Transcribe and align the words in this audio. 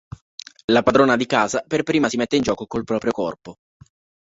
La 0.71 0.81
padrona 0.81 1.15
di 1.15 1.27
casa 1.27 1.61
per 1.67 1.83
prima 1.83 2.09
si 2.09 2.17
mette 2.17 2.35
in 2.35 2.41
gioco 2.41 2.65
col 2.65 2.83
proprio 2.83 3.11
corpo. 3.11 3.57